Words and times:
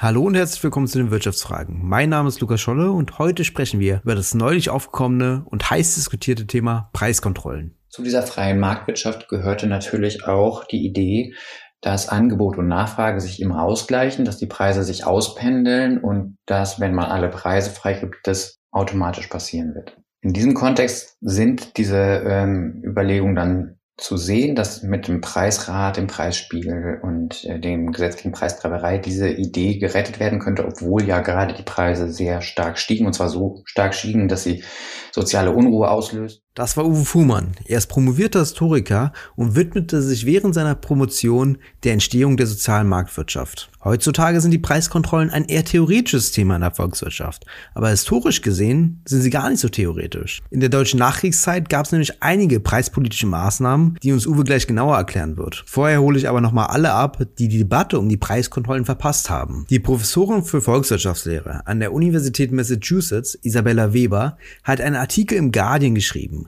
Hallo 0.00 0.22
und 0.22 0.36
herzlich 0.36 0.62
willkommen 0.62 0.86
zu 0.86 0.98
den 0.98 1.10
Wirtschaftsfragen. 1.10 1.80
Mein 1.82 2.10
Name 2.10 2.28
ist 2.28 2.38
Lukas 2.40 2.60
Scholle 2.60 2.92
und 2.92 3.18
heute 3.18 3.42
sprechen 3.42 3.80
wir 3.80 4.00
über 4.04 4.14
das 4.14 4.32
neulich 4.32 4.70
aufgekommene 4.70 5.42
und 5.46 5.68
heiß 5.70 5.96
diskutierte 5.96 6.46
Thema 6.46 6.88
Preiskontrollen. 6.92 7.76
Zu 7.88 8.04
dieser 8.04 8.22
freien 8.22 8.60
Marktwirtschaft 8.60 9.28
gehörte 9.28 9.66
natürlich 9.66 10.24
auch 10.24 10.62
die 10.62 10.86
Idee, 10.86 11.34
dass 11.80 12.08
Angebot 12.08 12.58
und 12.58 12.68
Nachfrage 12.68 13.20
sich 13.20 13.42
immer 13.42 13.64
ausgleichen, 13.64 14.24
dass 14.24 14.38
die 14.38 14.46
Preise 14.46 14.84
sich 14.84 15.04
auspendeln 15.04 15.98
und 15.98 16.38
dass, 16.46 16.78
wenn 16.78 16.94
man 16.94 17.06
alle 17.06 17.28
Preise 17.28 17.70
freigibt, 17.70 18.18
das 18.22 18.60
automatisch 18.70 19.26
passieren 19.26 19.74
wird. 19.74 19.96
In 20.20 20.32
diesem 20.32 20.54
Kontext 20.54 21.16
sind 21.22 21.76
diese 21.76 21.96
ähm, 22.24 22.84
Überlegungen 22.84 23.34
dann 23.34 23.77
zu 23.98 24.16
sehen, 24.16 24.54
dass 24.54 24.84
mit 24.84 25.08
dem 25.08 25.20
Preisrat, 25.20 25.96
dem 25.96 26.06
Preisspiegel 26.06 27.00
und 27.02 27.44
äh, 27.44 27.58
dem 27.58 27.90
Gesetz 27.90 28.16
gegen 28.16 28.32
Preistreiberei 28.32 28.98
diese 28.98 29.28
Idee 29.28 29.78
gerettet 29.78 30.20
werden 30.20 30.38
könnte, 30.38 30.64
obwohl 30.64 31.02
ja 31.04 31.20
gerade 31.20 31.54
die 31.54 31.64
Preise 31.64 32.08
sehr 32.08 32.40
stark 32.40 32.78
stiegen 32.78 33.06
und 33.06 33.12
zwar 33.12 33.28
so 33.28 33.62
stark 33.64 33.94
stiegen, 33.94 34.28
dass 34.28 34.44
sie 34.44 34.62
soziale 35.10 35.50
Unruhe 35.50 35.90
auslöst. 35.90 36.42
Das 36.58 36.76
war 36.76 36.84
Uwe 36.86 37.04
Fuhrmann. 37.04 37.52
Er 37.66 37.78
ist 37.78 37.86
promovierter 37.86 38.40
Historiker 38.40 39.12
und 39.36 39.54
widmete 39.54 40.02
sich 40.02 40.26
während 40.26 40.56
seiner 40.56 40.74
Promotion 40.74 41.58
der 41.84 41.92
Entstehung 41.92 42.36
der 42.36 42.48
sozialen 42.48 42.88
Marktwirtschaft. 42.88 43.70
Heutzutage 43.84 44.40
sind 44.40 44.50
die 44.50 44.58
Preiskontrollen 44.58 45.30
ein 45.30 45.44
eher 45.44 45.64
theoretisches 45.64 46.32
Thema 46.32 46.56
in 46.56 46.62
der 46.62 46.72
Volkswirtschaft, 46.72 47.46
aber 47.74 47.90
historisch 47.90 48.42
gesehen 48.42 49.00
sind 49.06 49.22
sie 49.22 49.30
gar 49.30 49.48
nicht 49.48 49.60
so 49.60 49.68
theoretisch. 49.68 50.42
In 50.50 50.58
der 50.58 50.68
deutschen 50.68 50.98
Nachkriegszeit 50.98 51.68
gab 51.68 51.86
es 51.86 51.92
nämlich 51.92 52.20
einige 52.20 52.58
preispolitische 52.58 53.28
Maßnahmen, 53.28 53.96
die 54.02 54.12
uns 54.12 54.26
Uwe 54.26 54.42
gleich 54.42 54.66
genauer 54.66 54.96
erklären 54.96 55.36
wird. 55.36 55.62
Vorher 55.66 56.02
hole 56.02 56.18
ich 56.18 56.28
aber 56.28 56.40
nochmal 56.40 56.66
alle 56.66 56.92
ab, 56.92 57.24
die 57.38 57.46
die 57.46 57.58
Debatte 57.58 58.00
um 58.00 58.08
die 58.08 58.16
Preiskontrollen 58.16 58.84
verpasst 58.84 59.30
haben. 59.30 59.64
Die 59.70 59.78
Professorin 59.78 60.42
für 60.42 60.60
Volkswirtschaftslehre 60.60 61.64
an 61.66 61.78
der 61.78 61.92
Universität 61.92 62.50
Massachusetts, 62.50 63.38
Isabella 63.42 63.92
Weber, 63.92 64.38
hat 64.64 64.80
einen 64.80 64.96
Artikel 64.96 65.38
im 65.38 65.52
Guardian 65.52 65.94
geschrieben, 65.94 66.47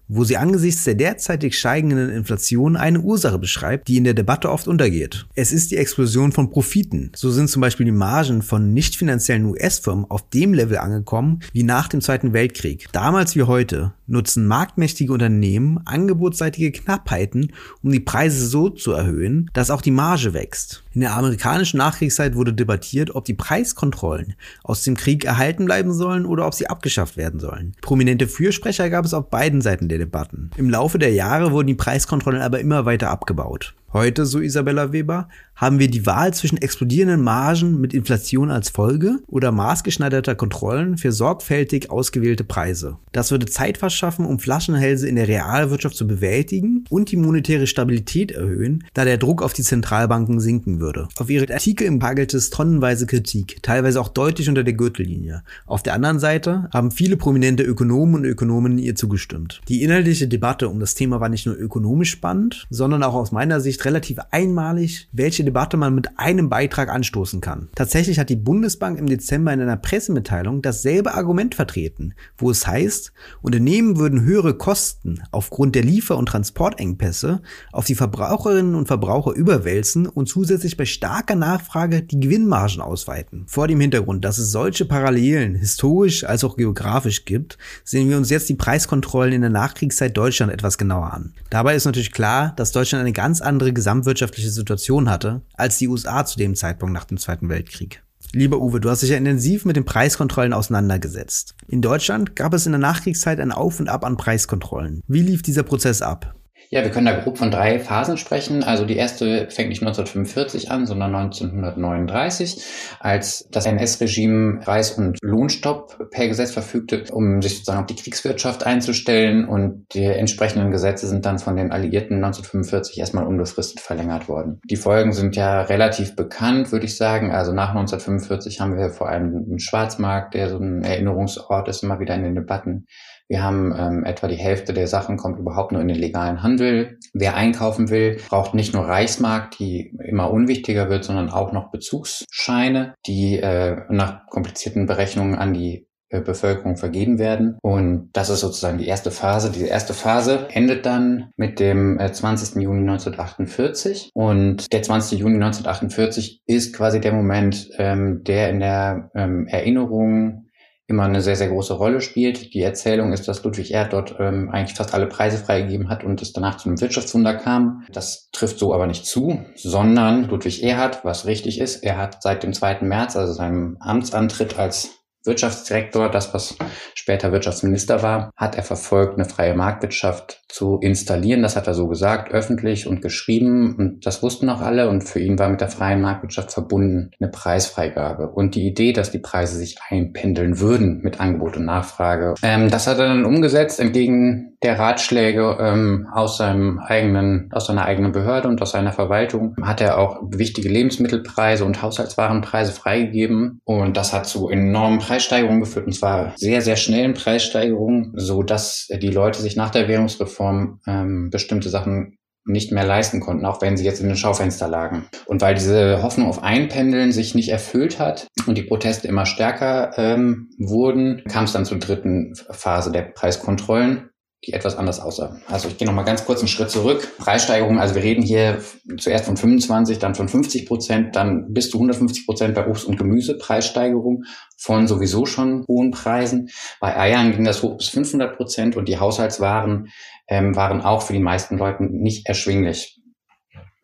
wo 0.13 0.25
sie 0.25 0.35
angesichts 0.35 0.83
der 0.83 0.95
derzeitig 0.95 1.57
steigenden 1.57 2.09
Inflation 2.09 2.75
eine 2.75 2.99
Ursache 2.99 3.39
beschreibt, 3.39 3.87
die 3.87 3.95
in 3.95 4.03
der 4.03 4.13
Debatte 4.13 4.51
oft 4.51 4.67
untergeht. 4.67 5.25
Es 5.35 5.53
ist 5.53 5.71
die 5.71 5.77
Explosion 5.77 6.33
von 6.33 6.49
Profiten. 6.49 7.11
So 7.15 7.31
sind 7.31 7.49
zum 7.49 7.61
Beispiel 7.61 7.85
die 7.85 7.93
Margen 7.93 8.41
von 8.41 8.73
nicht 8.73 8.97
finanziellen 8.97 9.45
US-Firmen 9.45 10.05
auf 10.09 10.29
dem 10.29 10.53
Level 10.53 10.77
angekommen 10.79 11.39
wie 11.53 11.63
nach 11.63 11.87
dem 11.87 12.01
Zweiten 12.01 12.33
Weltkrieg. 12.33 12.89
Damals 12.91 13.37
wie 13.37 13.43
heute 13.43 13.93
nutzen 14.05 14.45
marktmächtige 14.45 15.13
Unternehmen 15.13 15.79
angebotsseitige 15.85 16.71
Knappheiten, 16.71 17.53
um 17.81 17.91
die 17.91 18.01
Preise 18.01 18.45
so 18.45 18.69
zu 18.69 18.91
erhöhen, 18.91 19.49
dass 19.53 19.71
auch 19.71 19.81
die 19.81 19.91
Marge 19.91 20.33
wächst. 20.33 20.83
In 20.93 21.01
der 21.01 21.15
amerikanischen 21.15 21.77
Nachkriegszeit 21.77 22.35
wurde 22.35 22.53
debattiert, 22.53 23.15
ob 23.15 23.23
die 23.23 23.33
Preiskontrollen 23.33 24.35
aus 24.63 24.83
dem 24.83 24.97
Krieg 24.97 25.23
erhalten 25.23 25.65
bleiben 25.65 25.93
sollen 25.93 26.25
oder 26.25 26.45
ob 26.45 26.53
sie 26.53 26.67
abgeschafft 26.67 27.15
werden 27.15 27.39
sollen. 27.39 27.73
Prominente 27.81 28.27
Fürsprecher 28.27 28.89
gab 28.89 29.05
es 29.05 29.13
auf 29.13 29.29
beiden 29.29 29.61
Seiten 29.61 29.87
der 29.87 30.00
Debatten. 30.01 30.51
Im 30.57 30.69
Laufe 30.69 30.99
der 30.99 31.13
Jahre 31.13 31.51
wurden 31.51 31.67
die 31.67 31.75
Preiskontrollen 31.75 32.41
aber 32.41 32.59
immer 32.59 32.85
weiter 32.85 33.09
abgebaut. 33.09 33.73
Heute, 33.93 34.25
so 34.25 34.39
Isabella 34.39 34.93
Weber, 34.93 35.27
haben 35.53 35.77
wir 35.77 35.89
die 35.89 36.05
Wahl 36.05 36.33
zwischen 36.33 36.57
explodierenden 36.57 37.21
Margen 37.21 37.81
mit 37.81 37.93
Inflation 37.93 38.49
als 38.49 38.69
Folge 38.69 39.19
oder 39.27 39.51
maßgeschneiderter 39.51 40.33
Kontrollen 40.33 40.97
für 40.97 41.11
sorgfältig 41.11 41.91
ausgewählte 41.91 42.45
Preise. 42.45 42.97
Das 43.11 43.31
würde 43.31 43.47
Zeit 43.47 43.77
verschaffen, 43.77 44.25
um 44.25 44.39
Flaschenhälse 44.39 45.09
in 45.09 45.17
der 45.17 45.27
Realwirtschaft 45.27 45.97
zu 45.97 46.07
bewältigen 46.07 46.85
und 46.89 47.11
die 47.11 47.17
monetäre 47.17 47.67
Stabilität 47.67 48.31
erhöhen, 48.31 48.85
da 48.93 49.03
der 49.03 49.17
Druck 49.17 49.41
auf 49.43 49.51
die 49.51 49.61
Zentralbanken 49.61 50.39
sinken 50.39 50.79
würde. 50.79 51.09
Auf 51.17 51.29
ihre 51.29 51.53
Artikel 51.53 51.85
im 51.85 52.01
hagelte 52.01 52.37
es 52.37 52.49
tonnenweise 52.49 53.05
Kritik, 53.05 53.61
teilweise 53.61 53.99
auch 53.99 54.07
deutlich 54.07 54.47
unter 54.47 54.63
der 54.63 54.73
Gürtellinie. 54.73 55.43
Auf 55.65 55.83
der 55.83 55.95
anderen 55.95 56.19
Seite 56.19 56.69
haben 56.73 56.91
viele 56.91 57.17
prominente 57.17 57.63
Ökonomen 57.63 58.15
und 58.15 58.25
Ökonomen 58.25 58.77
ihr 58.77 58.95
zugestimmt. 58.95 59.61
Die 59.67 59.83
inhaltliche 59.83 60.29
Debatte 60.29 60.69
um 60.69 60.79
das 60.79 60.95
Thema 60.95 61.19
war 61.19 61.29
nicht 61.29 61.45
nur 61.45 61.57
ökonomisch 61.57 62.11
spannend, 62.11 62.65
sondern 62.69 63.03
auch 63.03 63.15
aus 63.15 63.33
meiner 63.33 63.59
Sicht 63.59 63.80
relativ 63.85 64.19
einmalig, 64.31 65.09
welche 65.11 65.43
Debatte 65.43 65.77
man 65.77 65.95
mit 65.95 66.19
einem 66.19 66.49
Beitrag 66.49 66.89
anstoßen 66.89 67.41
kann. 67.41 67.69
Tatsächlich 67.75 68.19
hat 68.19 68.29
die 68.29 68.35
Bundesbank 68.35 68.99
im 68.99 69.07
Dezember 69.07 69.53
in 69.53 69.61
einer 69.61 69.77
Pressemitteilung 69.77 70.61
dasselbe 70.61 71.13
Argument 71.13 71.55
vertreten, 71.55 72.13
wo 72.37 72.51
es 72.51 72.67
heißt, 72.67 73.13
Unternehmen 73.41 73.97
würden 73.97 74.21
höhere 74.21 74.57
Kosten 74.57 75.21
aufgrund 75.31 75.75
der 75.75 75.83
Liefer- 75.83 76.17
und 76.17 76.27
Transportengpässe 76.27 77.41
auf 77.71 77.85
die 77.85 77.95
Verbraucherinnen 77.95 78.75
und 78.75 78.87
Verbraucher 78.87 79.33
überwälzen 79.33 80.05
und 80.05 80.27
zusätzlich 80.27 80.77
bei 80.77 80.85
starker 80.85 81.35
Nachfrage 81.35 82.01
die 82.01 82.19
Gewinnmargen 82.19 82.81
ausweiten. 82.81 83.45
Vor 83.47 83.67
dem 83.67 83.79
Hintergrund, 83.79 84.23
dass 84.23 84.37
es 84.37 84.51
solche 84.51 84.85
Parallelen 84.85 85.55
historisch 85.55 86.23
als 86.23 86.43
auch 86.43 86.57
geografisch 86.57 87.25
gibt, 87.25 87.57
sehen 87.83 88.09
wir 88.09 88.17
uns 88.17 88.29
jetzt 88.29 88.49
die 88.49 88.55
Preiskontrollen 88.55 89.33
in 89.33 89.41
der 89.41 89.49
Nachkriegszeit 89.49 90.15
Deutschland 90.15 90.51
etwas 90.51 90.77
genauer 90.77 91.13
an. 91.13 91.33
Dabei 91.49 91.75
ist 91.75 91.85
natürlich 91.85 92.11
klar, 92.11 92.53
dass 92.55 92.71
Deutschland 92.71 93.01
eine 93.01 93.13
ganz 93.13 93.41
andere 93.41 93.70
gesamtwirtschaftliche 93.73 94.49
Situation 94.49 95.09
hatte 95.09 95.41
als 95.53 95.77
die 95.77 95.87
USA 95.87 96.25
zu 96.25 96.37
dem 96.37 96.55
Zeitpunkt 96.55 96.93
nach 96.93 97.05
dem 97.05 97.17
Zweiten 97.17 97.49
Weltkrieg. 97.49 98.03
Lieber 98.33 98.61
Uwe, 98.61 98.79
du 98.79 98.89
hast 98.89 99.01
dich 99.01 99.09
ja 99.09 99.17
intensiv 99.17 99.65
mit 99.65 99.75
den 99.75 99.83
Preiskontrollen 99.83 100.53
auseinandergesetzt. 100.53 101.55
In 101.67 101.81
Deutschland 101.81 102.35
gab 102.35 102.53
es 102.53 102.65
in 102.65 102.71
der 102.71 102.79
Nachkriegszeit 102.79 103.39
ein 103.39 103.51
Auf 103.51 103.79
und 103.79 103.89
Ab 103.89 104.05
an 104.05 104.15
Preiskontrollen. 104.15 105.01
Wie 105.07 105.21
lief 105.21 105.41
dieser 105.41 105.63
Prozess 105.63 106.01
ab? 106.01 106.33
Ja, 106.73 106.83
wir 106.85 106.89
können 106.89 107.05
da 107.05 107.19
grob 107.19 107.37
von 107.37 107.51
drei 107.51 107.79
Phasen 107.79 108.15
sprechen. 108.15 108.63
Also 108.63 108.85
die 108.85 108.95
erste 108.95 109.49
fängt 109.49 109.67
nicht 109.67 109.81
1945 109.81 110.71
an, 110.71 110.85
sondern 110.85 111.13
1939, 111.13 112.63
als 113.01 113.45
das 113.51 113.65
NS-Regime 113.65 114.61
Preis- 114.61 114.91
und 114.91 115.17
Lohnstopp 115.21 116.09
per 116.11 116.29
Gesetz 116.29 116.51
verfügte, 116.51 117.03
um 117.11 117.41
sich 117.41 117.55
sozusagen 117.57 117.81
auf 117.81 117.87
die 117.87 117.97
Kriegswirtschaft 117.97 118.65
einzustellen. 118.65 119.49
Und 119.49 119.85
die 119.93 120.05
entsprechenden 120.05 120.71
Gesetze 120.71 121.07
sind 121.07 121.25
dann 121.25 121.39
von 121.39 121.57
den 121.57 121.73
Alliierten 121.73 122.15
1945 122.23 122.99
erstmal 122.99 123.27
unbefristet 123.27 123.81
verlängert 123.81 124.29
worden. 124.29 124.61
Die 124.63 124.77
Folgen 124.77 125.11
sind 125.11 125.35
ja 125.35 125.63
relativ 125.63 126.15
bekannt, 126.15 126.71
würde 126.71 126.85
ich 126.85 126.95
sagen. 126.95 127.31
Also 127.31 127.51
nach 127.51 127.71
1945 127.71 128.61
haben 128.61 128.77
wir 128.77 128.91
vor 128.91 129.09
allem 129.09 129.45
einen 129.45 129.59
Schwarzmarkt, 129.59 130.35
der 130.35 130.47
so 130.47 130.57
ein 130.57 130.85
Erinnerungsort 130.85 131.67
ist, 131.67 131.83
immer 131.83 131.99
wieder 131.99 132.15
in 132.15 132.23
den 132.23 132.35
Debatten. 132.35 132.85
Wir 133.31 133.43
haben 133.43 133.73
ähm, 133.77 134.03
etwa 134.03 134.27
die 134.27 134.35
Hälfte 134.35 134.73
der 134.73 134.87
Sachen 134.87 135.15
kommt 135.15 135.39
überhaupt 135.39 135.71
nur 135.71 135.79
in 135.81 135.87
den 135.87 135.97
legalen 135.97 136.43
Handel. 136.43 136.99
Wer 137.13 137.37
einkaufen 137.37 137.89
will, 137.89 138.19
braucht 138.27 138.53
nicht 138.53 138.73
nur 138.73 138.83
Reichsmark, 138.83 139.51
die 139.51 139.97
immer 140.03 140.31
unwichtiger 140.31 140.89
wird, 140.89 141.05
sondern 141.05 141.29
auch 141.29 141.53
noch 141.53 141.71
Bezugsscheine, 141.71 142.93
die 143.07 143.39
äh, 143.39 143.83
nach 143.87 144.27
komplizierten 144.27 144.85
Berechnungen 144.85 145.35
an 145.35 145.53
die 145.53 145.87
äh, 146.09 146.19
Bevölkerung 146.19 146.75
vergeben 146.75 147.19
werden. 147.19 147.57
Und 147.61 148.09
das 148.11 148.29
ist 148.29 148.41
sozusagen 148.41 148.79
die 148.79 148.87
erste 148.87 149.11
Phase. 149.11 149.49
Diese 149.49 149.67
erste 149.67 149.93
Phase 149.93 150.49
endet 150.51 150.85
dann 150.85 151.31
mit 151.37 151.61
dem 151.61 152.01
20. 152.01 152.57
Äh, 152.57 152.63
Juni 152.63 152.81
1948. 152.81 154.11
Und 154.13 154.73
der 154.73 154.83
20. 154.83 155.19
Juni 155.19 155.35
1948 155.35 156.41
ist 156.47 156.75
quasi 156.75 156.99
der 156.99 157.13
Moment, 157.13 157.69
ähm, 157.77 158.25
der 158.25 158.49
in 158.49 158.59
der 158.59 159.09
ähm, 159.15 159.47
Erinnerung 159.47 160.50
immer 160.91 161.03
eine 161.03 161.21
sehr, 161.21 161.35
sehr 161.35 161.49
große 161.49 161.73
Rolle 161.73 162.01
spielt. 162.01 162.53
Die 162.53 162.61
Erzählung 162.61 163.13
ist, 163.13 163.27
dass 163.27 163.43
Ludwig 163.43 163.71
Erd 163.71 163.93
dort 163.93 164.15
ähm, 164.19 164.49
eigentlich 164.51 164.77
fast 164.77 164.93
alle 164.93 165.07
Preise 165.07 165.37
freigegeben 165.37 165.89
hat 165.89 166.03
und 166.03 166.21
es 166.21 166.33
danach 166.33 166.57
zu 166.57 166.69
einem 166.69 166.79
Wirtschaftswunder 166.79 167.33
kam. 167.33 167.83
Das 167.91 168.29
trifft 168.31 168.59
so 168.59 168.73
aber 168.73 168.85
nicht 168.85 169.05
zu, 169.05 169.43
sondern 169.55 170.29
Ludwig 170.29 170.63
Erhard, 170.63 171.03
was 171.03 171.25
richtig 171.25 171.59
ist, 171.59 171.83
er 171.83 171.97
hat 171.97 172.21
seit 172.21 172.43
dem 172.43 172.53
2. 172.53 172.81
März, 172.81 173.15
also 173.15 173.33
seinem 173.33 173.77
Amtsantritt 173.79 174.59
als 174.59 175.00
Wirtschaftsdirektor, 175.23 176.09
das 176.09 176.33
was 176.33 176.57
später 176.95 177.31
Wirtschaftsminister 177.31 178.01
war, 178.01 178.31
hat 178.35 178.55
er 178.55 178.63
verfolgt, 178.63 179.15
eine 179.15 179.27
freie 179.27 179.53
Marktwirtschaft 179.53 180.41
zu 180.47 180.79
installieren. 180.81 181.41
Das 181.41 181.55
hat 181.55 181.67
er 181.67 181.73
so 181.73 181.87
gesagt, 181.87 182.31
öffentlich 182.31 182.87
und 182.87 183.01
geschrieben. 183.01 183.75
Und 183.75 184.05
das 184.05 184.21
wussten 184.21 184.49
auch 184.49 184.61
alle. 184.61 184.89
Und 184.89 185.01
für 185.03 185.19
ihn 185.19 185.39
war 185.39 185.49
mit 185.49 185.61
der 185.61 185.69
freien 185.69 186.01
Marktwirtschaft 186.01 186.51
verbunden 186.51 187.11
eine 187.19 187.29
Preisfreigabe. 187.29 188.29
Und 188.29 188.55
die 188.55 188.67
Idee, 188.67 188.93
dass 188.93 189.11
die 189.11 189.19
Preise 189.19 189.57
sich 189.57 189.77
einpendeln 189.89 190.59
würden 190.59 191.01
mit 191.01 191.19
Angebot 191.19 191.57
und 191.57 191.65
Nachfrage. 191.65 192.35
Ähm, 192.43 192.69
das 192.69 192.87
hat 192.87 192.99
er 192.99 193.07
dann 193.07 193.25
umgesetzt 193.25 193.79
entgegen 193.79 194.51
der 194.63 194.77
Ratschläge 194.77 195.57
ähm, 195.59 196.07
aus 196.13 196.37
seinem 196.37 196.77
eigenen, 196.79 197.49
aus 197.51 197.65
seiner 197.65 197.85
eigenen 197.85 198.11
Behörde 198.11 198.47
und 198.47 198.61
aus 198.61 198.71
seiner 198.71 198.91
Verwaltung. 198.91 199.55
Hat 199.63 199.81
er 199.81 199.97
auch 199.97 200.19
wichtige 200.23 200.69
Lebensmittelpreise 200.69 201.65
und 201.65 201.81
Haushaltswarenpreise 201.81 202.71
freigegeben. 202.71 203.59
Und 203.63 203.97
das 203.97 204.13
hat 204.13 204.27
zu 204.27 204.49
enormen 204.49 205.01
Preissteigerungen 205.11 205.59
geführt. 205.59 205.87
Und 205.87 205.93
zwar 205.93 206.31
sehr, 206.37 206.61
sehr 206.61 206.77
schnellen 206.77 207.13
Preissteigerungen, 207.13 208.13
so 208.15 208.43
dass 208.43 208.87
die 208.87 209.09
Leute 209.09 209.41
sich 209.41 209.57
nach 209.57 209.69
der 209.69 209.89
Währungsreform 209.89 210.79
ähm, 210.87 211.29
bestimmte 211.29 211.67
Sachen 211.67 212.17
nicht 212.45 212.71
mehr 212.71 212.85
leisten 212.85 213.19
konnten, 213.19 213.45
auch 213.45 213.61
wenn 213.61 213.75
sie 213.75 213.83
jetzt 213.83 213.99
in 213.99 214.07
den 214.07 214.15
Schaufenster 214.15 214.69
lagen. 214.69 215.07
Und 215.25 215.41
weil 215.41 215.53
diese 215.53 216.01
Hoffnung 216.01 216.29
auf 216.29 216.41
Einpendeln 216.41 217.11
sich 217.11 217.35
nicht 217.35 217.49
erfüllt 217.49 217.99
hat 217.99 218.27
und 218.47 218.57
die 218.57 218.63
Proteste 218.63 219.09
immer 219.09 219.25
stärker 219.25 219.91
ähm, 219.97 220.49
wurden, 220.57 221.23
kam 221.29 221.43
es 221.43 221.51
dann 221.51 221.65
zur 221.65 221.79
dritten 221.79 222.33
Phase 222.49 222.93
der 222.93 223.01
Preiskontrollen. 223.01 224.10
Die 224.45 224.53
etwas 224.53 224.75
anders 224.75 224.99
aussah. 224.99 225.37
Also 225.47 225.67
ich 225.67 225.77
gehe 225.77 225.87
noch 225.87 225.93
mal 225.93 226.03
ganz 226.03 226.25
kurz 226.25 226.39
einen 226.39 226.47
Schritt 226.47 226.71
zurück. 226.71 227.07
Preissteigerung, 227.19 227.79
also 227.79 227.93
wir 227.93 228.01
reden 228.01 228.23
hier 228.23 228.59
zuerst 228.97 229.25
von 229.25 229.37
25, 229.37 229.99
dann 229.99 230.15
von 230.15 230.27
50 230.27 230.65
Prozent, 230.65 231.15
dann 231.15 231.53
bis 231.53 231.69
zu 231.69 231.77
150 231.77 232.25
Prozent 232.25 232.55
bei 232.55 232.67
Obst 232.67 232.85
und 232.85 232.97
Gemüse 232.97 233.37
Preissteigerung 233.37 234.23
von 234.57 234.87
sowieso 234.87 235.27
schon 235.27 235.63
hohen 235.67 235.91
Preisen. 235.91 236.49
Bei 236.79 236.97
Eiern 236.97 237.33
ging 237.33 237.43
das 237.43 237.61
hoch 237.61 237.77
bis 237.77 237.89
500 237.89 238.35
Prozent 238.35 238.75
und 238.75 238.87
die 238.87 238.97
Haushaltswaren 238.97 239.89
ähm, 240.27 240.55
waren 240.55 240.81
auch 240.81 241.03
für 241.03 241.13
die 241.13 241.19
meisten 241.19 241.57
Leuten 241.57 241.91
nicht 242.01 242.27
erschwinglich. 242.27 242.99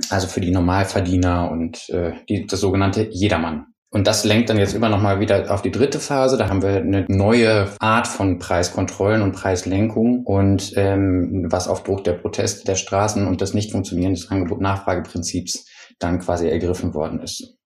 Also 0.10 0.28
für 0.28 0.42
die 0.42 0.52
Normalverdiener 0.52 1.52
und 1.52 1.90
äh, 1.90 2.14
die, 2.30 2.48
das 2.48 2.60
sogenannte 2.60 3.08
Jedermann. 3.12 3.68
Und 3.90 4.06
das 4.06 4.26
lenkt 4.26 4.50
dann 4.50 4.58
jetzt 4.58 4.74
über 4.74 4.90
nochmal 4.90 5.22
wieder 5.22 5.54
auf 5.54 5.62
die 5.62 5.72
dritte 5.72 6.00
Phase. 6.00 6.38
Da 6.38 6.50
haben 6.50 6.62
wir 6.62 6.76
eine 6.76 7.06
neue 7.08 7.70
Art 7.80 8.08
von 8.08 8.38
Preiskontrollen 8.38 9.22
und 9.22 9.32
Preislenkung 9.32 10.26
und 10.26 10.74
ähm, 10.76 11.48
was 11.50 11.70
auf 11.70 11.84
Druck 11.84 12.04
der 12.04 12.14
Proteste 12.14 12.66
der 12.66 12.76
Straßen 12.76 13.26
und 13.26 13.40
des 13.40 13.54
nicht 13.54 13.72
funktionierenden 13.72 14.30
Angebot-Nachfrageprinzips 14.30 15.66
dann 16.00 16.20
quasi 16.20 16.50
ergriffen 16.50 16.94
worden 16.94 17.22
ist. 17.22 17.58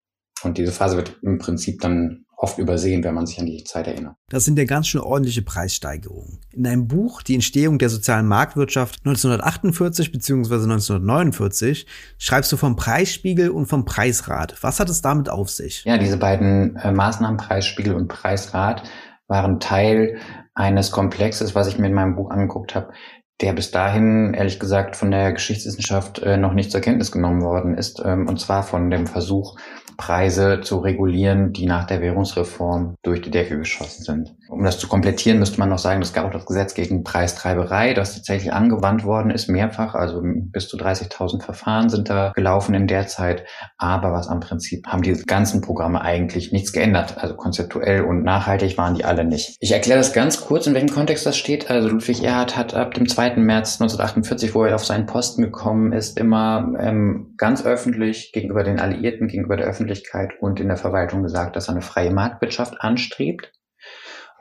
Und 0.43 0.57
diese 0.57 0.71
Phase 0.71 0.95
wird 0.97 1.17
im 1.23 1.39
Prinzip 1.39 1.81
dann 1.81 2.25
oft 2.41 2.57
übersehen, 2.57 3.03
wenn 3.03 3.13
man 3.13 3.27
sich 3.27 3.39
an 3.39 3.45
die 3.45 3.63
Zeit 3.63 3.85
erinnert. 3.85 4.15
Das 4.29 4.45
sind 4.45 4.57
ja 4.57 4.65
ganz 4.65 4.87
schön 4.87 4.99
ordentliche 4.99 5.43
Preissteigerungen. 5.43 6.39
In 6.51 6.65
einem 6.65 6.87
Buch 6.87 7.21
Die 7.21 7.35
Entstehung 7.35 7.77
der 7.77 7.89
sozialen 7.89 8.25
Marktwirtschaft 8.25 9.01
1948 9.05 10.11
bzw. 10.11 10.53
1949 10.55 11.85
schreibst 12.17 12.51
du 12.51 12.57
vom 12.57 12.75
Preisspiegel 12.75 13.51
und 13.51 13.67
vom 13.67 13.85
Preisrat. 13.85 14.57
Was 14.61 14.79
hat 14.79 14.89
es 14.89 15.03
damit 15.03 15.29
auf 15.29 15.51
sich? 15.51 15.83
Ja, 15.85 15.99
diese 15.99 16.17
beiden 16.17 16.77
äh, 16.77 16.91
Maßnahmen, 16.91 17.37
Preisspiegel 17.37 17.93
und 17.93 18.07
Preisrat, 18.07 18.83
waren 19.27 19.59
Teil 19.59 20.17
eines 20.55 20.91
Komplexes, 20.91 21.53
was 21.53 21.67
ich 21.67 21.77
mir 21.77 21.87
in 21.87 21.93
meinem 21.93 22.15
Buch 22.15 22.31
angeguckt 22.31 22.73
habe, 22.73 22.91
der 23.39 23.53
bis 23.53 23.71
dahin, 23.71 24.33
ehrlich 24.33 24.59
gesagt, 24.59 24.95
von 24.95 25.11
der 25.11 25.31
Geschichtswissenschaft 25.31 26.19
äh, 26.19 26.37
noch 26.37 26.53
nicht 26.53 26.71
zur 26.71 26.81
Kenntnis 26.81 27.11
genommen 27.11 27.41
worden 27.41 27.75
ist, 27.75 28.01
ähm, 28.03 28.27
und 28.27 28.39
zwar 28.39 28.63
von 28.63 28.89
dem 28.89 29.07
Versuch, 29.07 29.57
Preise 30.01 30.61
zu 30.61 30.79
regulieren, 30.79 31.53
die 31.53 31.67
nach 31.67 31.85
der 31.85 32.01
Währungsreform 32.01 32.95
durch 33.03 33.21
die 33.21 33.29
Decke 33.29 33.59
geschossen 33.59 34.03
sind. 34.03 34.35
Um 34.49 34.63
das 34.63 34.79
zu 34.79 34.87
komplettieren, 34.87 35.37
müsste 35.37 35.59
man 35.59 35.69
noch 35.69 35.77
sagen, 35.77 36.01
es 36.01 36.11
gab 36.11 36.25
auch 36.25 36.31
das 36.31 36.47
Gesetz 36.47 36.73
gegen 36.73 37.03
Preistreiberei, 37.03 37.93
das 37.93 38.15
tatsächlich 38.15 38.51
angewandt 38.51 39.05
worden 39.05 39.29
ist, 39.29 39.47
mehrfach. 39.47 39.93
Also 39.93 40.21
bis 40.23 40.67
zu 40.67 40.75
30.000 40.75 41.43
Verfahren 41.43 41.89
sind 41.89 42.09
da 42.09 42.31
gelaufen 42.35 42.73
in 42.73 42.87
der 42.87 43.05
Zeit. 43.05 43.45
Aber 43.77 44.11
was 44.11 44.27
am 44.27 44.39
Prinzip 44.39 44.87
haben 44.87 45.03
diese 45.03 45.23
ganzen 45.25 45.61
Programme 45.61 46.01
eigentlich 46.01 46.51
nichts 46.51 46.73
geändert. 46.73 47.19
Also 47.19 47.35
konzeptuell 47.35 48.01
und 48.01 48.23
nachhaltig 48.23 48.77
waren 48.77 48.95
die 48.95 49.05
alle 49.05 49.23
nicht. 49.23 49.55
Ich 49.59 49.71
erkläre 49.71 49.99
das 49.99 50.13
ganz 50.13 50.41
kurz, 50.41 50.65
in 50.65 50.73
welchem 50.73 50.89
Kontext 50.89 51.27
das 51.27 51.37
steht. 51.37 51.69
Also 51.69 51.89
Ludwig 51.89 52.23
Erhard 52.23 52.57
hat 52.57 52.73
ab 52.73 52.95
dem 52.95 53.07
2. 53.07 53.35
März 53.35 53.79
1948, 53.79 54.55
wo 54.55 54.65
er 54.65 54.75
auf 54.75 54.83
seinen 54.83 55.05
Posten 55.05 55.43
gekommen 55.43 55.93
ist, 55.93 56.17
immer 56.17 56.73
ähm, 56.79 57.35
ganz 57.37 57.63
öffentlich 57.63 58.31
gegenüber 58.33 58.63
den 58.63 58.79
Alliierten, 58.79 59.27
gegenüber 59.27 59.57
der 59.57 59.67
Öffentlichkeit 59.67 59.90
und 60.39 60.59
in 60.59 60.67
der 60.67 60.77
Verwaltung 60.77 61.23
gesagt, 61.23 61.55
dass 61.55 61.67
er 61.67 61.73
eine 61.73 61.81
freie 61.81 62.11
Marktwirtschaft 62.11 62.81
anstrebt 62.81 63.51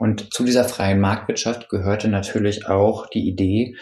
und 0.01 0.33
zu 0.33 0.43
dieser 0.43 0.63
freien 0.63 0.99
Marktwirtschaft 0.99 1.69
gehörte 1.69 2.07
natürlich 2.07 2.67
auch 2.67 3.05
die 3.05 3.29
Idee, 3.29 3.75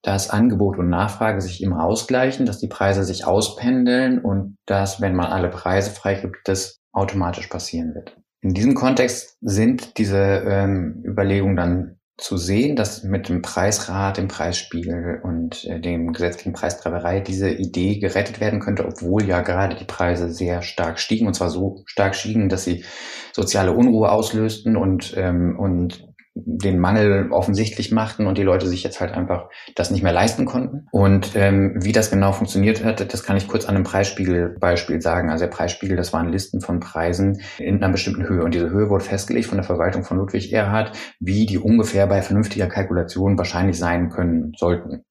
dass 0.00 0.30
Angebot 0.30 0.78
und 0.78 0.88
Nachfrage 0.88 1.40
sich 1.40 1.60
immer 1.60 1.82
ausgleichen, 1.82 2.46
dass 2.46 2.60
die 2.60 2.68
Preise 2.68 3.02
sich 3.02 3.26
auspendeln 3.26 4.20
und 4.20 4.58
dass, 4.66 5.00
wenn 5.00 5.16
man 5.16 5.26
alle 5.26 5.48
Preise 5.50 5.90
freigibt, 5.90 6.36
das 6.44 6.78
automatisch 6.92 7.48
passieren 7.48 7.96
wird. 7.96 8.16
In 8.42 8.54
diesem 8.54 8.74
Kontext 8.74 9.38
sind 9.40 9.98
diese 9.98 10.44
ähm, 10.46 11.02
Überlegungen 11.04 11.56
dann 11.56 11.98
zu 12.18 12.38
sehen, 12.38 12.76
dass 12.76 13.02
mit 13.02 13.28
dem 13.28 13.42
Preisrat, 13.42 14.16
dem 14.16 14.28
Preisspiegel 14.28 15.20
und 15.22 15.64
äh, 15.66 15.80
dem 15.80 16.12
Gesetz 16.12 16.38
gegen 16.38 16.54
Preistreiberei 16.54 17.20
diese 17.20 17.50
Idee 17.50 17.98
gerettet 17.98 18.40
werden 18.40 18.60
könnte, 18.60 18.86
obwohl 18.86 19.24
ja 19.24 19.42
gerade 19.42 19.76
die 19.76 19.84
Preise 19.84 20.32
sehr 20.32 20.62
stark 20.62 20.98
stiegen. 20.98 21.26
Und 21.26 21.34
zwar 21.34 21.50
so 21.50 21.82
stark 21.84 22.14
stiegen, 22.14 22.48
dass 22.48 22.64
sie 22.64 22.84
soziale 23.32 23.72
Unruhe 23.72 24.10
auslösten 24.10 24.76
und, 24.76 25.14
ähm, 25.16 25.58
und 25.58 26.15
den 26.38 26.78
Mangel 26.78 27.32
offensichtlich 27.32 27.92
machten 27.92 28.26
und 28.26 28.36
die 28.36 28.42
Leute 28.42 28.66
sich 28.66 28.82
jetzt 28.82 29.00
halt 29.00 29.12
einfach 29.12 29.48
das 29.74 29.90
nicht 29.90 30.02
mehr 30.02 30.12
leisten 30.12 30.44
konnten. 30.44 30.86
Und 30.92 31.34
ähm, 31.34 31.74
wie 31.76 31.92
das 31.92 32.10
genau 32.10 32.32
funktioniert 32.32 32.84
hat, 32.84 33.12
das 33.12 33.22
kann 33.22 33.38
ich 33.38 33.48
kurz 33.48 33.64
an 33.64 33.74
einem 33.74 33.84
Preisspiegel-Beispiel 33.84 35.00
sagen. 35.00 35.30
Also 35.30 35.46
der 35.46 35.52
Preisspiegel, 35.52 35.96
das 35.96 36.12
waren 36.12 36.28
Listen 36.28 36.60
von 36.60 36.78
Preisen 36.78 37.40
in 37.58 37.82
einer 37.82 37.92
bestimmten 37.92 38.28
Höhe. 38.28 38.44
Und 38.44 38.52
diese 38.52 38.70
Höhe 38.70 38.90
wurde 38.90 39.04
festgelegt 39.04 39.46
von 39.46 39.58
der 39.58 39.64
Verwaltung 39.64 40.04
von 40.04 40.18
Ludwig 40.18 40.52
Erhard, 40.52 40.92
wie 41.20 41.46
die 41.46 41.58
ungefähr 41.58 42.06
bei 42.06 42.20
vernünftiger 42.20 42.66
Kalkulation 42.66 43.38
wahrscheinlich 43.38 43.78
sein 43.78 44.10
können 44.10 44.52
sollten. 44.56 45.04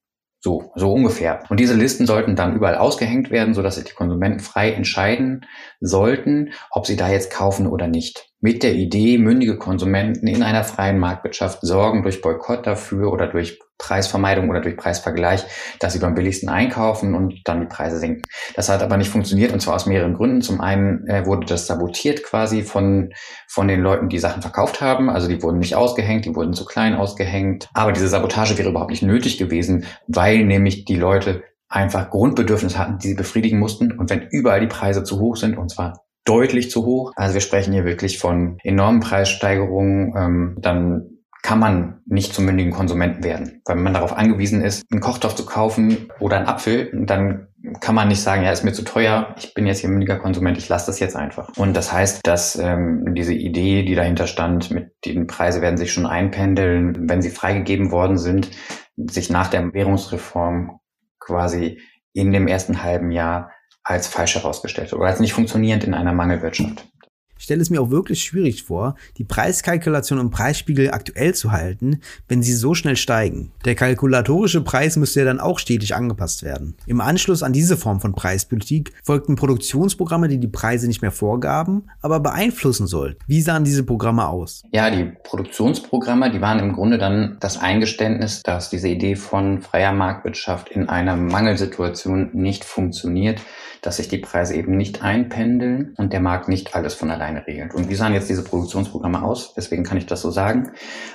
So, 0.45 0.71
so 0.75 0.93
ungefähr. 0.93 1.43
Und 1.49 1.59
diese 1.59 1.73
Listen 1.73 2.05
sollten 2.05 2.35
dann 2.35 2.55
überall 2.55 2.75
ausgehängt 2.75 3.31
werden, 3.31 3.55
sodass 3.55 3.77
sich 3.77 3.85
die 3.85 3.95
Konsumenten 3.95 4.41
frei 4.41 4.73
entscheiden 4.73 5.43
sollten, 5.79 6.51
ob 6.69 6.85
sie 6.85 6.95
da 6.95 7.09
jetzt 7.09 7.31
kaufen 7.31 7.65
oder 7.65 7.87
nicht 7.87 8.29
mit 8.45 8.61
der 8.61 8.75
Idee, 8.75 9.17
mündige 9.17 9.57
Konsumenten 9.57 10.27
in 10.27 10.43
einer 10.43 10.63
freien 10.63 10.99
Marktwirtschaft 10.99 11.61
sorgen 11.63 12.03
durch 12.03 12.21
Boykott 12.21 12.67
dafür 12.67 13.11
oder 13.11 13.25
durch 13.25 13.59
Preisvermeidung 13.79 14.51
oder 14.51 14.61
durch 14.61 14.77
Preisvergleich, 14.77 15.43
dass 15.79 15.93
sie 15.93 15.99
beim 15.99 16.13
billigsten 16.13 16.47
einkaufen 16.47 17.15
und 17.15 17.41
dann 17.45 17.61
die 17.61 17.65
Preise 17.65 17.97
sinken. 17.97 18.21
Das 18.55 18.69
hat 18.69 18.83
aber 18.83 18.97
nicht 18.97 19.09
funktioniert 19.09 19.51
und 19.51 19.61
zwar 19.61 19.73
aus 19.73 19.87
mehreren 19.87 20.13
Gründen. 20.13 20.43
Zum 20.43 20.61
einen 20.61 21.07
äh, 21.07 21.25
wurde 21.25 21.47
das 21.47 21.65
sabotiert 21.65 22.21
quasi 22.21 22.61
von, 22.61 23.13
von 23.47 23.67
den 23.67 23.81
Leuten, 23.81 24.09
die 24.09 24.19
Sachen 24.19 24.43
verkauft 24.43 24.79
haben. 24.79 25.09
Also 25.09 25.27
die 25.27 25.41
wurden 25.41 25.57
nicht 25.57 25.75
ausgehängt, 25.75 26.25
die 26.25 26.35
wurden 26.35 26.53
zu 26.53 26.65
klein 26.65 26.93
ausgehängt. 26.93 27.67
Aber 27.73 27.93
diese 27.93 28.09
Sabotage 28.09 28.59
wäre 28.59 28.69
überhaupt 28.69 28.91
nicht 28.91 29.01
nötig 29.01 29.39
gewesen, 29.39 29.85
weil 30.05 30.45
nämlich 30.45 30.85
die 30.85 30.97
Leute 30.97 31.43
einfach 31.67 32.11
Grundbedürfnisse 32.11 32.77
hatten, 32.77 32.99
die 32.99 33.07
sie 33.07 33.15
befriedigen 33.15 33.57
mussten. 33.57 33.91
Und 33.93 34.11
wenn 34.11 34.27
überall 34.29 34.61
die 34.61 34.67
Preise 34.67 35.03
zu 35.03 35.19
hoch 35.19 35.35
sind, 35.35 35.57
und 35.57 35.71
zwar 35.71 36.04
deutlich 36.25 36.69
zu 36.69 36.85
hoch. 36.85 37.13
Also 37.15 37.35
wir 37.35 37.41
sprechen 37.41 37.73
hier 37.73 37.85
wirklich 37.85 38.19
von 38.19 38.57
enormen 38.63 38.99
Preissteigerungen. 38.99 40.13
Ähm, 40.17 40.57
dann 40.59 41.15
kann 41.45 41.59
man 41.59 42.01
nicht 42.07 42.33
zum 42.33 42.45
mündigen 42.45 42.73
Konsumenten 42.73 43.23
werden. 43.23 43.61
Weil 43.65 43.75
wenn 43.77 43.83
man 43.83 43.93
darauf 43.93 44.17
angewiesen 44.17 44.63
ist, 44.63 44.83
einen 44.91 44.99
Kochtopf 44.99 45.35
zu 45.35 45.45
kaufen 45.45 46.11
oder 46.19 46.37
einen 46.37 46.47
Apfel, 46.47 46.89
dann 47.05 47.49
kann 47.81 47.93
man 47.93 48.07
nicht 48.07 48.21
sagen, 48.21 48.43
ja, 48.43 48.51
ist 48.51 48.63
mir 48.63 48.73
zu 48.73 48.83
teuer, 48.83 49.35
ich 49.37 49.53
bin 49.53 49.67
jetzt 49.67 49.79
hier 49.79 49.89
mündiger 49.89 50.17
Konsument, 50.17 50.57
ich 50.57 50.69
lasse 50.69 50.87
das 50.87 50.99
jetzt 50.99 51.15
einfach. 51.15 51.49
Und 51.55 51.75
das 51.75 51.93
heißt, 51.93 52.21
dass 52.23 52.55
ähm, 52.55 53.13
diese 53.15 53.33
Idee, 53.33 53.83
die 53.83 53.93
dahinter 53.93 54.25
stand, 54.25 54.71
mit 54.71 54.93
den 55.05 55.27
Preise 55.27 55.61
werden 55.61 55.77
sich 55.77 55.93
schon 55.93 56.07
einpendeln, 56.07 57.09
wenn 57.09 57.21
sie 57.21 57.29
freigegeben 57.29 57.91
worden 57.91 58.17
sind, 58.17 58.49
sich 58.97 59.29
nach 59.29 59.47
der 59.47 59.71
Währungsreform 59.71 60.79
quasi 61.19 61.79
in 62.13 62.31
dem 62.31 62.47
ersten 62.47 62.81
halben 62.81 63.11
Jahr 63.11 63.51
als 63.85 64.07
falsch 64.07 64.35
herausgestellt 64.35 64.91
oder 64.91 65.05
als 65.05 65.19
nicht 65.19 65.33
funktionierend 65.33 65.85
in 65.85 65.93
einer 65.93 66.11
Mangelwirtschaft. 66.11 66.85
Ich 67.37 67.43
stelle 67.43 67.61
es 67.61 67.69
mir 67.69 67.81
auch 67.81 67.89
wirklich 67.89 68.23
schwierig 68.23 68.63
vor, 68.63 68.95
die 69.17 69.25
Preiskalkulation 69.25 70.19
und 70.19 70.31
Preisspiegel 70.31 70.91
aktuell 70.91 71.35
zu 71.35 71.51
halten, 71.51 71.99
wenn 72.29 72.41
sie 72.41 72.53
so 72.53 72.73
schnell 72.73 72.95
steigen. 72.95 73.51
Der 73.65 73.75
kalkulatorische 73.75 74.61
Preis 74.61 74.95
müsste 74.95 75.19
ja 75.19 75.25
dann 75.25 75.41
auch 75.41 75.59
stetig 75.59 75.93
angepasst 75.93 76.43
werden. 76.43 76.75
Im 76.87 77.01
Anschluss 77.01 77.43
an 77.43 77.51
diese 77.51 77.75
Form 77.75 77.99
von 77.99 78.15
Preispolitik 78.15 78.93
folgten 79.03 79.35
Produktionsprogramme, 79.35 80.29
die 80.29 80.39
die 80.39 80.47
Preise 80.47 80.87
nicht 80.87 81.01
mehr 81.01 81.11
vorgaben, 81.11 81.89
aber 82.01 82.21
beeinflussen 82.21 82.87
sollten. 82.87 83.19
Wie 83.27 83.41
sahen 83.41 83.65
diese 83.65 83.83
Programme 83.83 84.27
aus? 84.29 84.63
Ja, 84.71 84.89
die 84.89 85.11
Produktionsprogramme, 85.23 86.31
die 86.31 86.41
waren 86.41 86.59
im 86.59 86.71
Grunde 86.73 86.97
dann 86.97 87.37
das 87.41 87.57
Eingeständnis, 87.57 88.43
dass 88.43 88.69
diese 88.69 88.87
Idee 88.87 89.15
von 89.15 89.61
freier 89.61 89.91
Marktwirtschaft 89.91 90.69
in 90.69 90.87
einer 90.87 91.17
Mangelsituation 91.17 92.29
nicht 92.33 92.63
funktioniert 92.63 93.41
dass 93.85 93.97
sich 93.97 94.07
die 94.07 94.17
Preise 94.17 94.55
eben 94.55 94.75
nicht 94.75 95.03
einpendeln 95.03 95.93
und 95.97 96.11
der 96.11 96.19
Markt 96.19 96.49
nicht 96.49 96.75
alles 96.75 96.95
von 96.95 97.11
alleine 97.11 97.45
regelt. 97.45 97.75
Und 97.75 97.89
wie 97.89 97.95
sahen 97.95 98.13
jetzt 98.13 98.29
diese 98.29 98.43
Produktionsprogramme 98.43 99.21
aus? 99.21 99.53
Deswegen 99.53 99.83
kann 99.83 99.97
ich 99.97 100.07
das 100.07 100.21
so 100.21 100.31
sagen. 100.31 100.71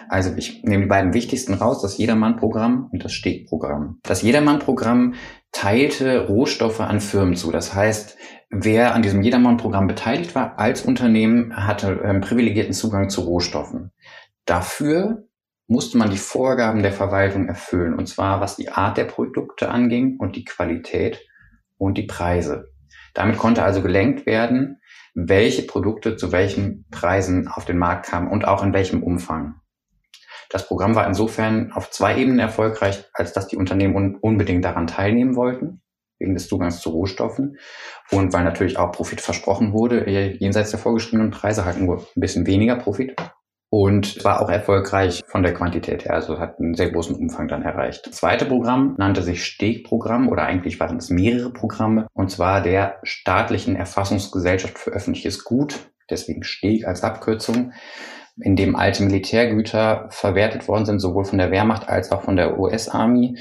Also 0.09 0.33
ich 0.37 0.63
nehme 0.63 0.85
die 0.85 0.89
beiden 0.89 1.13
wichtigsten 1.13 1.55
raus, 1.55 1.83
das 1.83 1.99
Jedermann-Programm 1.99 2.89
und 2.93 3.05
das 3.05 3.13
Stegprogramm. 3.13 3.99
Das 4.05 4.23
Jedermann-Programm 4.23 5.15
teilte 5.53 6.29
Rohstoffe 6.29 6.81
an 6.81 7.01
Firmen 7.01 7.35
zu. 7.35 7.51
Das 7.51 7.75
heißt, 7.75 8.17
wer 8.51 8.95
an 8.95 9.03
diesem 9.03 9.23
Jedermann-Programm 9.23 9.89
beteiligt 9.89 10.35
war 10.35 10.59
als 10.59 10.83
Unternehmen, 10.83 11.57
hatte 11.57 12.01
ähm, 12.05 12.21
privilegierten 12.21 12.73
Zugang 12.73 13.11
zu 13.11 13.23
Rohstoffen. 13.23 13.91
Dafür 14.45 15.25
musste 15.67 15.99
man 15.99 16.11
die 16.11 16.19
Vorgaben 16.19 16.83
der 16.83 16.93
Verwaltung 16.93 17.47
erfüllen, 17.47 17.95
und 17.95 18.07
zwar 18.07 18.41
was 18.41 18.57
die 18.57 18.71
Art 18.71 18.97
der 18.97 19.05
Produkte 19.05 19.71
anging 19.71 20.17
und 20.19 20.35
die 20.35 20.45
Qualität 20.45 21.21
und 21.81 21.99
die 21.99 22.07
Preise. 22.07 22.71
Damit 23.15 23.39
konnte 23.39 23.65
also 23.65 23.83
gelenkt 23.83 24.27
werden, 24.27 24.81
welche 25.15 25.63
Produkte 25.63 26.17
zu 26.17 26.31
welchen 26.31 26.87
Preisen 26.91 27.49
auf 27.49 27.65
den 27.65 27.79
Markt 27.79 28.07
kamen 28.07 28.31
und 28.31 28.47
auch 28.47 28.63
in 28.63 28.73
welchem 28.73 29.03
Umfang. 29.03 29.55
Das 30.51 30.67
Programm 30.67 30.95
war 30.95 31.07
insofern 31.07 31.73
auf 31.73 31.91
zwei 31.91 32.17
Ebenen 32.17 32.39
erfolgreich, 32.39 33.05
als 33.13 33.33
dass 33.33 33.49
die 33.49 33.57
Unternehmen 33.57 34.17
unbedingt 34.17 34.65
daran 34.65 34.87
teilnehmen 34.87 35.37
wollten, 35.37 35.81
wegen 36.19 36.35
des 36.35 36.49
Zugangs 36.49 36.81
zu 36.81 36.91
Rohstoffen 36.91 37.57
und 38.11 38.33
weil 38.33 38.45
natürlich 38.45 38.77
auch 38.77 38.93
Profit 38.93 39.21
versprochen 39.21 39.73
wurde, 39.73 40.09
jenseits 40.09 40.71
der 40.71 40.81
vorgeschriebenen 40.81 41.31
Preise 41.31 41.65
halt 41.65 41.81
nur 41.81 41.99
ein 41.99 42.21
bisschen 42.21 42.47
weniger 42.47 42.77
Profit. 42.77 43.17
Und 43.71 44.23
war 44.25 44.43
auch 44.43 44.51
erfolgreich 44.51 45.23
von 45.27 45.45
der 45.45 45.55
Quantität 45.55 46.05
her, 46.05 46.15
also 46.15 46.41
hat 46.41 46.59
einen 46.59 46.75
sehr 46.75 46.91
großen 46.91 47.15
Umfang 47.15 47.47
dann 47.47 47.63
erreicht. 47.63 48.07
Das 48.07 48.17
zweite 48.17 48.45
Programm 48.45 48.97
nannte 48.99 49.23
sich 49.23 49.45
Steg-Programm 49.45 50.29
oder 50.29 50.43
eigentlich 50.43 50.81
waren 50.81 50.97
es 50.97 51.09
mehrere 51.09 51.53
Programme 51.53 52.09
und 52.13 52.31
zwar 52.31 52.63
der 52.63 52.99
staatlichen 53.05 53.77
Erfassungsgesellschaft 53.77 54.77
für 54.77 54.91
öffentliches 54.91 55.45
Gut, 55.45 55.79
deswegen 56.11 56.43
Steg 56.43 56.87
als 56.87 57.05
Abkürzung, 57.05 57.73
in 58.43 58.57
dem 58.57 58.75
alte 58.75 59.05
Militärgüter 59.05 60.09
verwertet 60.11 60.67
worden 60.67 60.87
sind, 60.87 60.99
sowohl 60.99 61.25
von 61.25 61.39
der 61.39 61.53
Wehrmacht 61.53 61.89
als 61.89 62.11
auch 62.11 62.23
von 62.23 62.37
der 62.37 62.59
US-Army. 62.59 63.39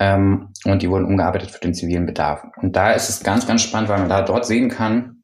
Ähm, 0.00 0.52
und 0.64 0.82
die 0.82 0.90
wurden 0.90 1.06
umgearbeitet 1.06 1.50
für 1.50 1.60
den 1.60 1.74
zivilen 1.74 2.06
Bedarf. 2.06 2.44
Und 2.62 2.76
da 2.76 2.92
ist 2.92 3.08
es 3.08 3.22
ganz, 3.22 3.46
ganz 3.46 3.62
spannend, 3.62 3.88
weil 3.90 3.98
man 3.98 4.08
da 4.08 4.22
dort 4.22 4.46
sehen 4.46 4.70
kann, 4.70 5.17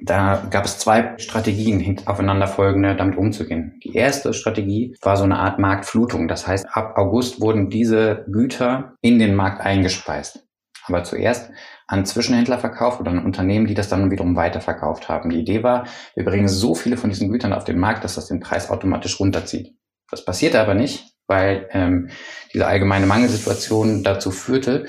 da 0.00 0.46
gab 0.50 0.64
es 0.64 0.78
zwei 0.78 1.14
Strategien 1.18 2.00
aufeinanderfolgende, 2.06 2.94
damit 2.94 3.16
umzugehen. 3.16 3.80
Die 3.82 3.94
erste 3.94 4.32
Strategie 4.32 4.96
war 5.02 5.16
so 5.16 5.24
eine 5.24 5.38
Art 5.38 5.58
Marktflutung. 5.58 6.28
Das 6.28 6.46
heißt, 6.46 6.66
ab 6.70 6.96
August 6.96 7.40
wurden 7.40 7.68
diese 7.68 8.24
Güter 8.30 8.94
in 9.00 9.18
den 9.18 9.34
Markt 9.34 9.60
eingespeist. 9.60 10.46
Aber 10.86 11.04
zuerst 11.04 11.50
an 11.86 12.06
Zwischenhändler 12.06 12.58
verkauft 12.58 13.00
oder 13.00 13.10
an 13.10 13.24
Unternehmen, 13.24 13.66
die 13.66 13.74
das 13.74 13.88
dann 13.88 14.10
wiederum 14.10 14.36
weiterverkauft 14.36 15.08
haben. 15.08 15.30
Die 15.30 15.40
Idee 15.40 15.62
war, 15.62 15.86
wir 16.14 16.24
bringen 16.24 16.48
so 16.48 16.74
viele 16.74 16.96
von 16.96 17.10
diesen 17.10 17.30
Gütern 17.30 17.52
auf 17.52 17.64
den 17.64 17.78
Markt, 17.78 18.04
dass 18.04 18.14
das 18.14 18.28
den 18.28 18.40
Preis 18.40 18.70
automatisch 18.70 19.18
runterzieht. 19.20 19.74
Das 20.10 20.24
passierte 20.24 20.60
aber 20.60 20.74
nicht, 20.74 21.12
weil 21.26 21.68
ähm, 21.72 22.10
diese 22.52 22.66
allgemeine 22.66 23.06
Mangelsituation 23.06 24.02
dazu 24.02 24.30
führte, 24.30 24.86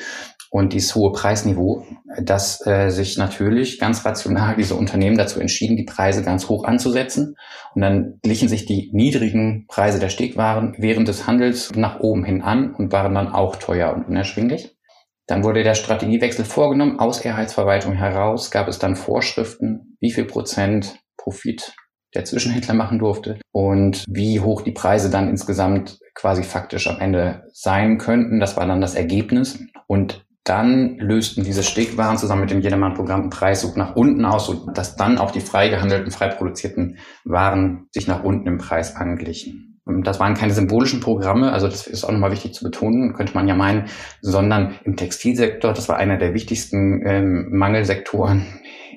und 0.53 0.74
dieses 0.74 0.93
hohe 0.93 1.12
Preisniveau, 1.12 1.83
dass 2.22 2.63
äh, 2.67 2.91
sich 2.91 3.17
natürlich 3.17 3.79
ganz 3.79 4.05
rational 4.05 4.55
diese 4.55 4.75
Unternehmen 4.75 5.17
dazu 5.17 5.39
entschieden, 5.39 5.77
die 5.77 5.83
Preise 5.83 6.24
ganz 6.24 6.48
hoch 6.48 6.63
anzusetzen. 6.63 7.36
Und 7.74 7.81
dann 7.81 8.19
glichen 8.22 8.48
sich 8.48 8.67
die 8.67 8.91
niedrigen 8.93 9.65
Preise 9.67 9.98
der 9.98 10.10
Stegwaren 10.10 10.75
während 10.77 11.07
des 11.07 11.25
Handels 11.25 11.72
nach 11.75 12.01
oben 12.01 12.24
hin 12.24 12.43
an 12.43 12.75
und 12.75 12.91
waren 12.91 13.15
dann 13.15 13.29
auch 13.29 13.55
teuer 13.55 13.95
und 13.95 14.05
unerschwinglich. 14.07 14.77
Dann 15.25 15.43
wurde 15.43 15.63
der 15.63 15.74
Strategiewechsel 15.74 16.45
vorgenommen. 16.45 17.00
Aus 17.00 17.25
Ehrheitsverwaltung 17.25 17.93
heraus 17.93 18.51
gab 18.51 18.67
es 18.67 18.77
dann 18.77 18.95
Vorschriften, 18.95 19.98
wie 20.01 20.12
viel 20.12 20.25
Prozent 20.25 21.00
Profit 21.17 21.74
der 22.13 22.25
Zwischenhändler 22.25 22.75
machen 22.75 23.00
durfte 23.00 23.39
und 23.51 24.05
wie 24.07 24.39
hoch 24.39 24.62
die 24.62 24.72
Preise 24.72 25.10
dann 25.10 25.29
insgesamt 25.29 25.98
quasi 26.13 26.43
faktisch 26.43 26.86
am 26.86 27.00
Ende 27.00 27.48
sein 27.53 27.98
könnten. 27.98 28.39
Das 28.39 28.55
war 28.55 28.67
dann 28.67 28.81
das 28.81 28.93
Ergebnis. 28.93 29.57
Und 29.88 30.24
dann 30.43 30.97
lösten 30.97 31.43
diese 31.43 31.63
Stegwaren 31.63 32.17
zusammen 32.17 32.41
mit 32.41 32.51
dem 32.51 32.62
Jedermann-Programm 32.62 33.21
einen 33.21 33.29
Preissuch 33.29 33.75
nach 33.75 33.95
unten 33.95 34.25
aus, 34.25 34.47
sodass 34.47 34.95
dann 34.95 35.17
auch 35.17 35.31
die 35.31 35.39
frei 35.39 35.69
gehandelten, 35.69 36.12
frei 36.12 36.27
produzierten 36.27 36.97
Waren 37.23 37.88
sich 37.91 38.07
nach 38.07 38.23
unten 38.23 38.47
im 38.47 38.57
Preis 38.57 38.95
anglichen. 38.95 39.79
Das 39.85 40.19
waren 40.19 40.33
keine 40.33 40.53
symbolischen 40.53 41.01
Programme, 41.01 41.51
also 41.51 41.67
das 41.67 41.88
ist 41.88 42.05
auch 42.05 42.12
nochmal 42.12 42.31
wichtig 42.31 42.53
zu 42.53 42.63
betonen, 42.63 43.13
könnte 43.13 43.33
man 43.33 43.50
ja 43.50 43.55
meinen, 43.55 43.88
sondern 44.21 44.75
im 44.85 44.95
Textilsektor, 44.95 45.73
das 45.73 45.89
war 45.89 45.97
einer 45.97 46.17
der 46.17 46.33
wichtigsten 46.33 47.05
ähm, 47.05 47.50
Mangelsektoren 47.51 48.45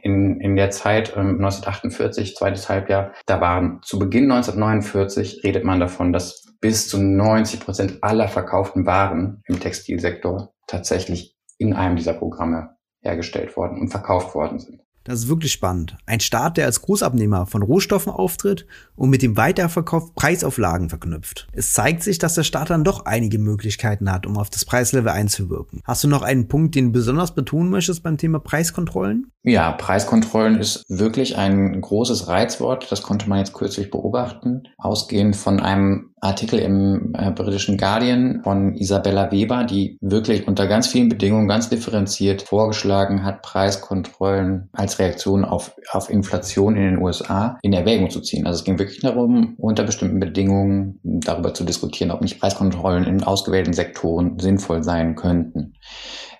in, 0.02 0.40
in 0.40 0.54
der 0.54 0.70
Zeit 0.70 1.14
ähm, 1.16 1.40
1948, 1.40 2.36
zweites 2.36 2.68
Halbjahr, 2.68 3.12
da 3.26 3.40
waren 3.40 3.80
zu 3.82 3.98
Beginn 3.98 4.30
1949, 4.30 5.40
redet 5.42 5.64
man 5.64 5.80
davon, 5.80 6.12
dass 6.12 6.44
bis 6.60 6.88
zu 6.88 7.02
90 7.02 7.60
Prozent 7.60 7.98
aller 8.02 8.28
verkauften 8.28 8.86
Waren 8.86 9.42
im 9.46 9.58
Textilsektor 9.58 10.52
tatsächlich 10.68 11.35
in 11.58 11.72
einem 11.72 11.96
dieser 11.96 12.14
Programme 12.14 12.76
hergestellt 13.00 13.56
worden 13.56 13.80
und 13.80 13.88
verkauft 13.88 14.34
worden 14.34 14.58
sind. 14.58 14.80
Das 15.06 15.20
ist 15.20 15.28
wirklich 15.28 15.52
spannend. 15.52 15.96
Ein 16.04 16.18
Staat, 16.18 16.56
der 16.56 16.66
als 16.66 16.82
Großabnehmer 16.82 17.46
von 17.46 17.62
Rohstoffen 17.62 18.10
auftritt 18.10 18.66
und 18.96 19.08
mit 19.08 19.22
dem 19.22 19.36
Weiterverkauf 19.36 20.16
Preisauflagen 20.16 20.88
verknüpft. 20.88 21.46
Es 21.52 21.72
zeigt 21.72 22.02
sich, 22.02 22.18
dass 22.18 22.34
der 22.34 22.42
Staat 22.42 22.70
dann 22.70 22.82
doch 22.82 23.04
einige 23.04 23.38
Möglichkeiten 23.38 24.10
hat, 24.10 24.26
um 24.26 24.36
auf 24.36 24.50
das 24.50 24.64
Preislevel 24.64 25.10
einzuwirken. 25.10 25.80
Hast 25.84 26.02
du 26.02 26.08
noch 26.08 26.22
einen 26.22 26.48
Punkt, 26.48 26.74
den 26.74 26.86
du 26.86 26.92
besonders 26.92 27.36
betonen 27.36 27.70
möchtest 27.70 28.02
beim 28.02 28.18
Thema 28.18 28.40
Preiskontrollen? 28.40 29.30
Ja, 29.44 29.70
Preiskontrollen 29.70 30.58
ist 30.58 30.84
wirklich 30.88 31.36
ein 31.36 31.80
großes 31.80 32.26
Reizwort. 32.26 32.90
Das 32.90 33.02
konnte 33.02 33.28
man 33.28 33.38
jetzt 33.38 33.54
kürzlich 33.54 33.92
beobachten. 33.92 34.64
Ausgehend 34.76 35.36
von 35.36 35.60
einem 35.60 36.15
Artikel 36.20 36.58
im 36.58 37.12
äh, 37.14 37.30
britischen 37.30 37.76
Guardian 37.76 38.40
von 38.42 38.74
Isabella 38.74 39.30
Weber, 39.30 39.64
die 39.64 39.98
wirklich 40.00 40.48
unter 40.48 40.66
ganz 40.66 40.86
vielen 40.86 41.10
Bedingungen 41.10 41.46
ganz 41.46 41.68
differenziert 41.68 42.40
vorgeschlagen 42.42 43.22
hat, 43.22 43.42
Preiskontrollen 43.42 44.70
als 44.72 44.98
Reaktion 44.98 45.44
auf, 45.44 45.76
auf 45.90 46.08
Inflation 46.08 46.74
in 46.74 46.82
den 46.84 46.98
USA 47.02 47.58
in 47.62 47.74
Erwägung 47.74 48.08
zu 48.08 48.22
ziehen. 48.22 48.46
Also 48.46 48.60
es 48.60 48.64
ging 48.64 48.78
wirklich 48.78 49.00
darum, 49.00 49.56
unter 49.58 49.84
bestimmten 49.84 50.18
Bedingungen 50.18 51.00
darüber 51.02 51.52
zu 51.52 51.64
diskutieren, 51.64 52.10
ob 52.10 52.22
nicht 52.22 52.40
Preiskontrollen 52.40 53.04
in 53.04 53.22
ausgewählten 53.22 53.74
Sektoren 53.74 54.38
sinnvoll 54.38 54.82
sein 54.82 55.16
könnten. 55.16 55.74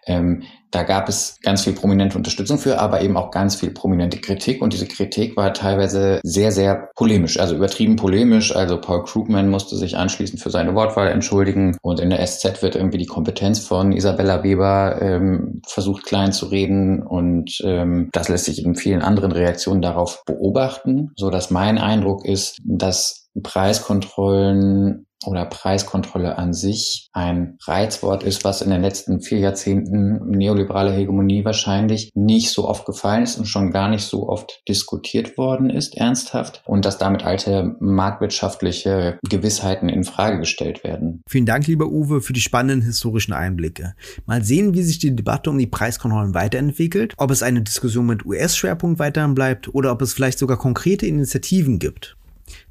Ähm, 0.07 0.43
da 0.77 0.83
gab 0.83 1.09
es 1.09 1.39
ganz 1.43 1.65
viel 1.65 1.73
prominente 1.73 2.19
Unterstützung 2.19 2.59
für, 2.59 2.79
aber 2.79 3.01
eben 3.01 3.17
auch 3.17 3.31
ganz 3.31 3.55
viel 3.55 3.71
prominente 3.71 4.19
Kritik. 4.19 4.61
Und 4.61 4.75
diese 4.75 4.87
Kritik 4.87 5.35
war 5.35 5.55
teilweise 5.55 6.21
sehr, 6.23 6.53
sehr 6.53 6.91
polemisch, 6.95 7.41
also 7.41 7.55
übertrieben 7.57 7.97
polemisch. 7.97 8.55
Also 8.55 8.79
Paul 8.79 9.05
Krugman 9.05 9.49
musste 9.49 9.75
sich 9.77 9.97
anschließend 9.97 10.39
für 10.39 10.51
seine 10.51 10.75
Wortwahl 10.75 11.09
entschuldigen. 11.09 11.79
Und 11.81 11.99
in 11.99 12.11
der 12.11 12.25
SZ 12.27 12.61
wird 12.61 12.77
irgendwie 12.77 12.99
die 12.99 13.07
Kompetenz 13.07 13.61
von 13.61 13.93
Isabella 13.93 14.43
Weber 14.43 15.01
ähm, 15.01 15.63
versucht 15.67 16.05
klein 16.05 16.33
zu 16.33 16.45
reden. 16.45 17.03
Und 17.03 17.59
ähm, 17.65 18.11
das 18.13 18.29
lässt 18.29 18.45
sich 18.45 18.63
in 18.63 18.75
vielen 18.75 19.01
anderen 19.01 19.33
Reaktionen 19.33 19.81
darauf 19.81 20.25
beobachten, 20.27 21.13
so 21.17 21.31
dass 21.31 21.51
mein 21.51 21.79
Eindruck 21.79 22.27
ist, 22.27 22.59
dass 22.65 23.31
Preiskontrollen 23.43 25.06
oder 25.25 25.47
Preiskontrolle 25.47 26.37
an 26.37 26.53
sich 26.53 27.09
ein 27.13 27.57
Reizwort 27.65 28.23
ist, 28.23 28.45
was 28.45 28.63
in 28.63 28.71
den 28.71 28.83
letzten 28.83 29.21
vier 29.21 29.39
Jahrzehnten 29.39 30.31
neoliberale 30.31 30.93
Hegemonie 30.93 31.45
wahrscheinlich 31.45 32.11
nicht 32.15 32.51
so 32.51 32.69
oft 32.69 32.85
gefallen 32.85 33.23
ist 33.23 33.39
und 33.39 33.47
schon 33.47 33.71
gar 33.71 33.89
nicht 33.89 34.05
so 34.05 34.29
oft 34.29 34.63
diskutiert 34.69 35.39
worden 35.39 35.71
ist, 35.71 35.97
ernsthaft, 35.97 36.63
und 36.67 36.85
dass 36.85 36.99
damit 36.99 37.25
alte 37.25 37.77
marktwirtschaftliche 37.81 39.19
Gewissheiten 39.29 39.89
in 39.89 40.05
Frage 40.05 40.39
gestellt 40.39 40.85
werden. 40.85 41.23
Vielen 41.29 41.47
Dank, 41.47 41.67
lieber 41.67 41.87
Uwe, 41.87 42.21
für 42.21 42.33
die 42.33 42.41
spannenden 42.41 42.83
historischen 42.83 43.33
Einblicke. 43.33 43.95
Mal 44.27 44.45
sehen, 44.45 44.75
wie 44.75 44.83
sich 44.83 44.99
die 44.99 45.15
Debatte 45.15 45.51
um 45.51 45.59
die 45.59 45.67
Preiskontrollen 45.67 46.35
weiterentwickelt, 46.35 47.15
ob 47.17 47.31
es 47.31 47.43
eine 47.43 47.63
Diskussion 47.63 48.07
mit 48.07 48.27
US-Schwerpunkt 48.27 48.99
weiterhin 48.99 49.35
bleibt 49.35 49.75
oder 49.75 49.93
ob 49.93 50.03
es 50.03 50.13
vielleicht 50.13 50.39
sogar 50.39 50.59
konkrete 50.59 51.07
Initiativen 51.07 51.79
gibt. 51.79 52.16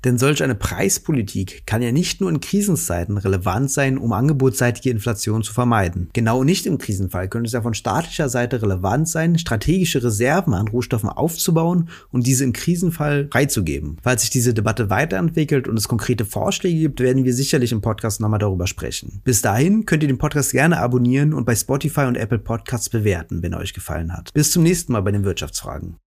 Denn 0.03 0.17
solch 0.17 0.43
eine 0.43 0.55
Preispolitik 0.55 1.65
kann 1.65 1.81
ja 1.81 1.91
nicht 1.91 2.21
nur 2.21 2.29
in 2.29 2.39
Krisenzeiten 2.39 3.17
relevant 3.17 3.71
sein, 3.71 3.97
um 3.97 4.13
angebotsseitige 4.13 4.89
Inflation 4.89 5.43
zu 5.43 5.53
vermeiden. 5.53 6.09
Genau 6.13 6.43
nicht 6.43 6.65
im 6.65 6.77
Krisenfall 6.77 7.27
könnte 7.27 7.47
es 7.47 7.53
ja 7.53 7.61
von 7.61 7.73
staatlicher 7.73 8.29
Seite 8.29 8.61
relevant 8.61 9.07
sein, 9.07 9.37
strategische 9.37 10.03
Reserven 10.03 10.53
an 10.53 10.67
Rohstoffen 10.67 11.09
aufzubauen 11.09 11.89
und 12.11 12.27
diese 12.27 12.43
im 12.43 12.53
Krisenfall 12.53 13.27
freizugeben. 13.31 13.97
Falls 14.03 14.21
sich 14.21 14.29
diese 14.29 14.53
Debatte 14.53 14.89
weiterentwickelt 14.89 15.67
und 15.67 15.77
es 15.77 15.87
konkrete 15.87 16.25
Vorschläge 16.25 16.79
gibt, 16.79 16.99
werden 16.99 17.25
wir 17.25 17.33
sicherlich 17.33 17.71
im 17.71 17.81
Podcast 17.81 18.21
nochmal 18.21 18.39
darüber 18.39 18.67
sprechen. 18.67 19.21
Bis 19.23 19.41
dahin 19.41 19.85
könnt 19.85 20.03
ihr 20.03 20.07
den 20.07 20.17
Podcast 20.17 20.51
gerne 20.51 20.79
abonnieren 20.79 21.33
und 21.33 21.45
bei 21.45 21.55
Spotify 21.55 22.01
und 22.01 22.17
Apple 22.17 22.39
Podcasts 22.39 22.89
bewerten, 22.89 23.41
wenn 23.41 23.53
er 23.53 23.59
euch 23.59 23.73
gefallen 23.73 24.13
hat. 24.13 24.33
Bis 24.33 24.51
zum 24.51 24.63
nächsten 24.63 24.93
Mal 24.93 25.01
bei 25.01 25.11
den 25.11 25.23
Wirtschaftsfragen. 25.23 25.95